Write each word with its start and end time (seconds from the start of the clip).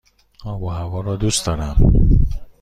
آب 0.45 0.61
و 0.63 0.69
هوا 0.69 1.01
را 1.01 1.15
دوست 1.15 1.45
دارم. 1.45 1.93